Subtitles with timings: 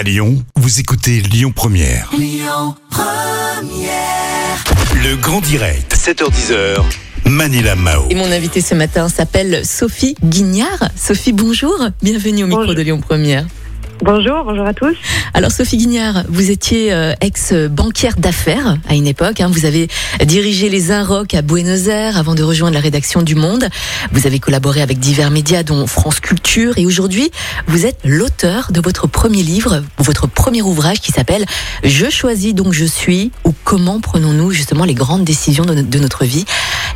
[0.00, 2.10] À Lyon, vous écoutez Lyon Première.
[4.94, 6.82] Le grand direct, 7h10h.
[7.26, 8.06] Manila Mao.
[8.08, 10.88] Et mon invité ce matin s'appelle Sophie Guignard.
[10.96, 11.76] Sophie, bonjour.
[12.02, 12.74] Bienvenue au micro Bonjour.
[12.74, 13.44] de Lyon Première.
[14.02, 14.96] Bonjour, bonjour à tous.
[15.34, 19.40] Alors Sophie Guignard, vous étiez euh, ex-banquière d'affaires à une époque.
[19.42, 19.50] hein.
[19.52, 19.88] Vous avez
[20.24, 23.68] dirigé les Inrocks à Buenos Aires avant de rejoindre la rédaction du Monde.
[24.12, 27.30] Vous avez collaboré avec divers médias dont France Culture et aujourd'hui
[27.66, 31.44] vous êtes l'auteur de votre premier livre, votre premier ouvrage qui s'appelle
[31.84, 35.98] Je choisis donc je suis ou comment prenons-nous justement les grandes décisions de, no- de
[35.98, 36.46] notre vie.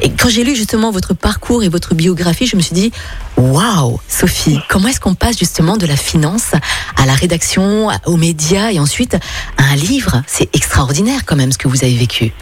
[0.00, 2.92] Et quand j'ai lu justement votre parcours et votre biographie, je me suis dit
[3.36, 6.52] waouh Sophie, comment est-ce qu'on passe justement de la finance
[6.96, 9.16] à la rédaction, aux médias et ensuite
[9.56, 10.22] à un livre?
[10.26, 12.32] C'est extraordinaire quand même ce que vous avez vécu.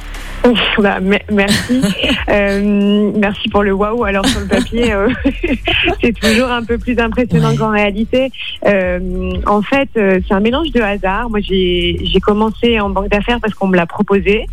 [0.79, 1.81] Bah, me- merci.
[2.29, 4.05] Euh, merci pour le waouh.
[4.05, 5.09] Alors sur le papier, euh,
[6.01, 7.57] c'est toujours un peu plus impressionnant Ouais.
[7.57, 8.31] qu'en réalité.
[8.67, 11.29] Euh, en fait, euh, c'est un mélange de hasard.
[11.29, 14.47] Moi, j'ai j'ai commencé en banque d'affaires parce qu'on me l'a proposé.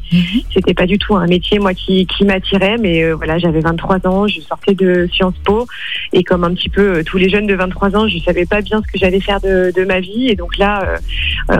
[0.53, 4.05] C'était pas du tout un métier moi qui, qui m'attirait, mais euh, voilà, j'avais 23
[4.07, 5.65] ans, je sortais de Sciences Po
[6.11, 8.61] et comme un petit peu euh, tous les jeunes de 23 ans, je savais pas
[8.61, 10.95] bien ce que j'allais faire de, de ma vie et donc là,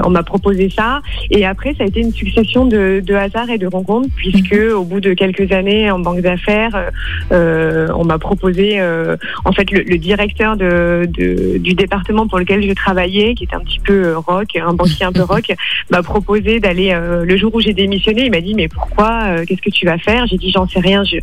[0.03, 1.01] on m'a proposé ça.
[1.31, 4.83] Et après, ça a été une succession de, de hasards et de rencontres, puisque au
[4.83, 6.89] bout de quelques années en banque d'affaires, euh,
[7.31, 12.37] euh, on m'a proposé, euh, en fait, le, le directeur de, de- du département pour
[12.37, 15.45] lequel je travaillais, qui était un petit peu rock, un banquier un peu rock,
[15.89, 19.45] m'a proposé d'aller, euh, le jour où j'ai démissionné, il m'a dit, mais pourquoi, euh,
[19.47, 20.27] qu'est-ce que tu vas faire?
[20.27, 21.17] J'ai dit, j'en sais rien, je,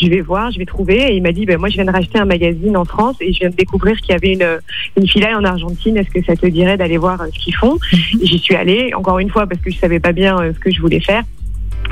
[0.00, 1.12] je vais voir, je vais trouver.
[1.12, 3.32] Et il m'a dit, ben, moi, je viens de racheter un magazine en France et
[3.32, 4.58] je viens de découvrir qu'il y avait une,
[4.96, 5.96] une filiale en Argentine.
[5.96, 7.78] Est-ce que ça te dirait d'aller voir ce qu'ils font?
[8.20, 10.70] Et J'y suis allée, encore une fois, parce que je savais pas bien ce que
[10.72, 11.22] je voulais faire.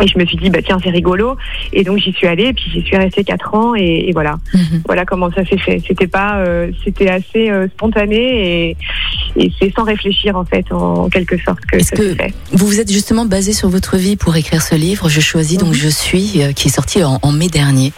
[0.01, 1.37] Et je me suis dit, bah tiens, c'est rigolo.
[1.73, 4.37] Et donc j'y suis allée, et puis j'y suis restée quatre ans, et, et voilà.
[4.55, 4.83] Mhm.
[4.87, 5.83] Voilà comment ça s'est fait.
[5.87, 8.77] C'était pas, euh, c'était assez euh, spontané, et,
[9.37, 12.33] et c'est sans réfléchir en fait, en quelque sorte que ça s'est fait.
[12.53, 15.71] Vous vous êtes justement basé sur votre vie pour écrire ce livre, Je choisis donc
[15.71, 15.75] Mhm.
[15.75, 17.93] je suis, euh, qui est sorti en, en mai dernier?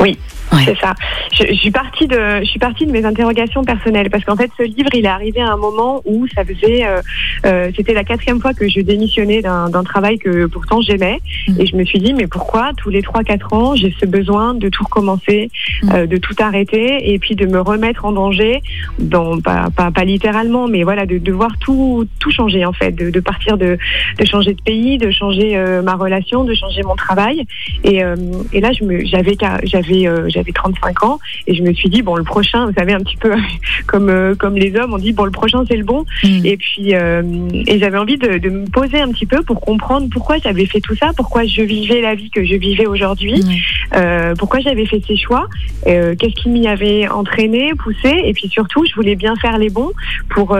[0.00, 0.18] Oui.
[0.52, 0.62] Ouais.
[0.64, 0.94] C'est ça.
[1.32, 4.50] Je, je suis partie de, je suis partie de mes interrogations personnelles parce qu'en fait,
[4.56, 7.00] ce livre, il est arrivé à un moment où ça faisait, euh,
[7.44, 11.60] euh, c'était la quatrième fois que je démissionnais d'un d'un travail que pourtant j'aimais, Mhm.
[11.60, 14.54] et je me suis dit, mais pourquoi tous les trois quatre ans, j'ai ce besoin
[14.54, 15.50] de tout recommencer,
[15.82, 15.90] Mhm.
[15.94, 18.62] euh, de tout arrêter, et puis de me remettre en danger,
[18.98, 23.10] dans pas pas, pas littéralement, mais voilà, de devoir tout tout changer en fait, de,
[23.10, 23.78] de partir de,
[24.18, 27.44] de changer de pays, de changer euh, ma relation, de changer mon travail,
[27.84, 28.14] et, euh,
[28.52, 32.02] et là, je me, j'avais, j'avais, euh, j'avais 35 ans et je me suis dit
[32.02, 33.32] bon, le prochain, vous savez un petit peu
[33.86, 36.04] comme euh, comme les hommes, on dit bon, le prochain c'est le bon.
[36.22, 36.44] Mhm.
[36.44, 37.22] Et puis euh,
[37.66, 40.80] et j'avais envie de, de me poser un petit peu pour comprendre pourquoi j'avais fait
[40.80, 43.98] tout ça, pourquoi je vivais la vie que je vivais aujourd'hui, Ouais.
[43.98, 45.46] euh, pourquoi j'avais fait ces choix,
[45.84, 49.92] qu'est-ce qui m'y avait entraîné, poussé, et puis surtout, je voulais bien faire les bons
[50.28, 50.56] pour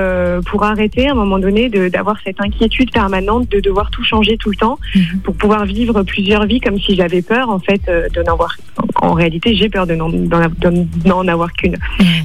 [0.47, 4.51] pour arrêter à un moment donné d'avoir cette inquiétude permanente de devoir tout changer tout
[4.51, 5.21] le temps Mhm.
[5.25, 8.57] pour pouvoir vivre plusieurs vies comme si j'avais peur en fait de n'avoir
[9.03, 11.77] en réalité j'ai peur de n'en avoir qu'une.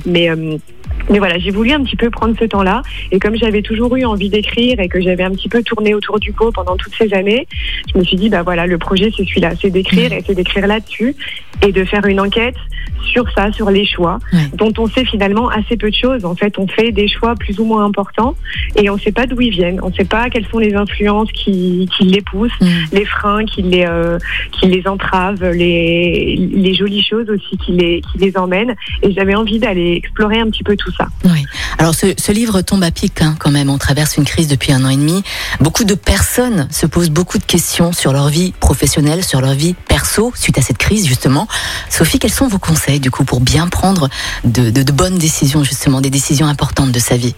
[0.05, 0.57] Mais euh,
[1.09, 2.81] mais voilà, j'ai voulu un petit peu prendre ce temps-là.
[3.11, 6.19] Et comme j'avais toujours eu envie d'écrire et que j'avais un petit peu tourné autour
[6.19, 7.47] du pot pendant toutes ces années,
[7.93, 9.51] je me suis dit, bah voilà, le projet, c'est celui-là.
[9.61, 11.15] C'est d'écrire et c'est d'écrire là-dessus
[11.65, 12.55] et de faire une enquête
[13.03, 14.39] sur ça, sur les choix, Ouais.
[14.53, 16.23] dont on sait finalement assez peu de choses.
[16.25, 18.35] En fait, on fait des choix plus ou moins importants
[18.75, 19.79] et on ne sait pas d'où ils viennent.
[19.83, 22.67] On ne sait pas quelles sont les influences qui, qui les poussent Mhm.
[22.93, 24.17] les freins qui les euh,
[24.51, 28.75] qui les entravent, les les jolies choses aussi qui les qui les emmènent.
[29.03, 30.90] Et j'avais envie d'aller explorer un petit peu tout
[31.25, 31.45] Oui.
[31.77, 33.69] Alors ce, ce livre tombe à pic hein, quand même.
[33.69, 35.23] On traverse une crise depuis un an et demi.
[35.59, 39.75] Beaucoup de personnes se posent beaucoup de questions sur leur vie professionnelle, sur leur vie
[39.87, 41.47] perso suite à cette crise justement.
[41.89, 44.09] Sophie, quels sont vos conseils du coup pour bien prendre
[44.43, 47.35] de, de- de bonnes décisions justement, des décisions importantes de sa vie?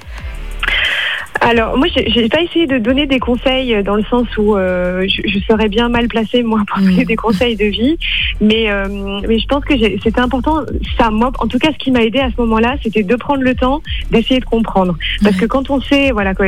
[1.42, 5.06] Alors moi, j'ai j'ai pas essayé de donner des conseils dans le sens où euh,
[5.08, 6.90] je, je serais bien mal placée moi pour Mhm.
[6.92, 7.98] donner des conseils de vie,
[8.40, 8.88] mais euh,
[9.28, 9.74] mais je pense que
[10.04, 10.62] c'était important.
[10.98, 13.42] Ça, moi, en tout cas, ce qui m'a aidé à ce moment-là, c'était de prendre
[13.42, 16.48] le temps d'essayer de comprendre, parce que quand on sait, voilà quoi.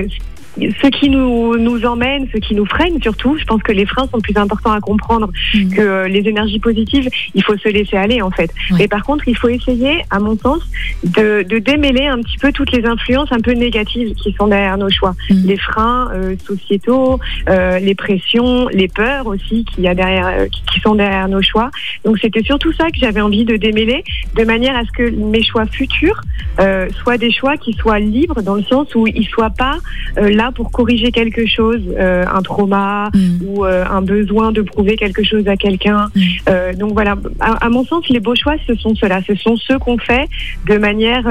[0.58, 4.07] Ce qui nous, nous emmène, ce qui nous freine surtout, je pense que les freins
[4.12, 5.30] sont plus importants à comprendre
[5.75, 8.52] que euh, les énergies positives, il faut se laisser aller en fait.
[8.72, 8.78] Ouais.
[8.80, 10.62] Mais par contre, il faut essayer, à mon sens,
[11.04, 14.78] de, de démêler un petit peu toutes les influences un peu négatives qui sont derrière
[14.78, 15.13] nos choix.
[15.30, 15.44] Mhm.
[15.46, 17.19] Les freins euh, sociétaux,
[17.50, 21.28] euh, les pressions, les peurs aussi qu'il y a derrière, euh, qui, qui sont derrière
[21.28, 21.69] nos choix.
[22.04, 24.04] Donc c'était surtout ça que j'avais envie de démêler,
[24.36, 26.22] de manière à ce que mes choix futurs
[26.60, 29.78] euh, soient des choix qui soient libres dans le sens où ils soient pas
[30.18, 33.19] euh, là là pour corriger quelque chose, euh, un trauma Mm.
[33.45, 36.01] ou euh, un besoin de prouver quelque chose à quelqu'un.
[36.15, 36.21] Mm.
[36.50, 39.19] Euh, donc voilà, à, à mon sens, les beaux choix, ce sont ceux-là.
[39.27, 40.27] Ce sont ceux qu'on fait
[40.71, 41.25] de manière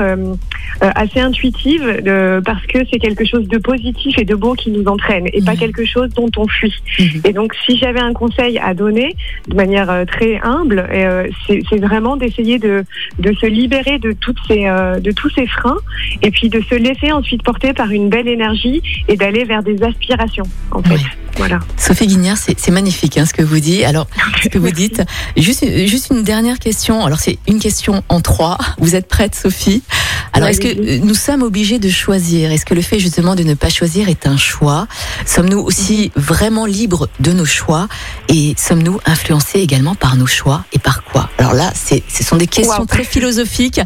[0.81, 1.85] assez intuitive
[2.45, 5.55] parce que c'est quelque chose de positif et de beau qui nous entraîne et pas
[5.55, 5.63] Mm.
[5.65, 6.75] quelque chose dont on fuit.
[6.99, 7.21] Mhm.
[7.29, 9.11] Et donc, si j'avais un conseil à donner
[9.49, 10.79] de manière très humble,
[11.47, 12.85] c'est vraiment d'essayer de,
[13.19, 14.63] de se libérer de, toutes ces,
[15.09, 15.81] de tous ces freins
[16.23, 19.83] et puis de se laisser ensuite porter par une belle énergie et d'aller vers des
[19.83, 21.01] aspirations, en fait.
[21.37, 21.59] Voilà.
[21.77, 23.85] Sophie Guignard, c'est c'est magnifique hein, ce que vous dites.
[23.85, 24.07] Alors,
[24.43, 25.03] ce que vous dites.
[25.37, 27.05] Juste, juste une dernière question.
[27.05, 28.57] Alors, c'est une question en trois.
[28.79, 29.83] Vous êtes prête, Sophie?
[30.33, 32.51] Alors, est-ce que euh, nous sommes obligés de choisir?
[32.51, 34.87] Est-ce que le fait justement de ne pas choisir est un choix?
[35.27, 37.89] Sommes-nous aussi vraiment libres de nos choix?
[38.29, 41.29] Et sommes-nous influencés également par nos choix et par quoi?
[41.39, 42.87] Alors là, c'est, ce sont des questions Wow.
[42.87, 43.81] très philosophiques.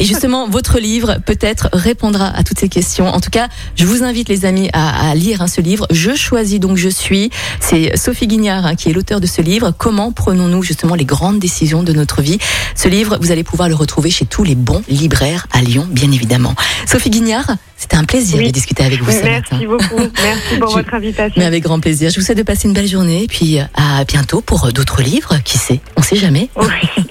[0.00, 3.06] Et justement, votre livre peut-être répondra à toutes ces questions.
[3.06, 5.86] En tout cas, je vous invite, les amis, à, à lire hein, ce livre.
[5.90, 7.30] Je choisis donc je suis.
[7.60, 9.72] C'est Sophie Guignard hein, qui est l'auteur de ce livre.
[9.76, 12.38] Comment prenons-nous justement les grandes décisions de notre vie?
[12.74, 16.10] Ce livre, vous allez pouvoir le retrouver chez tous les bons libraires à Lyon, bien
[16.12, 16.54] évidemment.
[16.86, 17.46] Sophie Guignard,
[17.76, 18.46] c'était un plaisir Oui.
[18.46, 19.42] de discuter avec vous ce matin.
[19.52, 20.00] Merci beaucoup.
[20.22, 21.34] Merci pour Je- votre invitation.
[21.40, 22.10] Mais avec grand plaisir.
[22.10, 25.02] Je vous souhaite de passer une belle journée et puis euh, à bientôt pour d'autres
[25.02, 25.38] livres.
[25.44, 25.80] Qui sait?
[25.96, 26.48] On sait jamais.
[26.56, 26.66] Oui.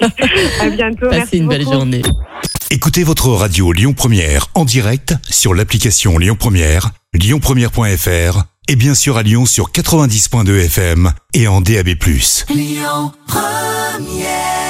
[0.60, 1.06] à bientôt.
[1.08, 1.74] Passez Merci une belle beaucoup.
[1.76, 2.02] journée.
[2.70, 9.16] Écoutez votre radio Lyon Première en direct sur l'application Lyon Première, lyonpremière.fr et bien sûr
[9.16, 11.88] à Lyon sur 90.2 FM et en DAB+.
[12.54, 14.63] Lyon Première